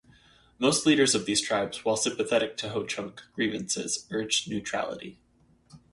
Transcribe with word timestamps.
Most 0.57 0.87
leaders 0.87 1.13
of 1.13 1.27
these 1.27 1.41
tribes, 1.43 1.85
while 1.85 1.95
sympathetic 1.95 2.57
to 2.57 2.69
Ho-Chunk 2.69 3.21
grievances, 3.35 4.07
urged 4.09 4.49
neutrality. 4.49 5.19